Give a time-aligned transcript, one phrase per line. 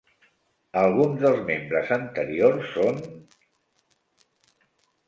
[0.83, 2.99] Alguns dels membres anteriors són...